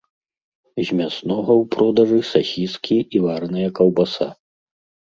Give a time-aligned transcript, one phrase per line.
[0.89, 4.27] З мяснога ў продажы сасіскі і вараная каўбаса.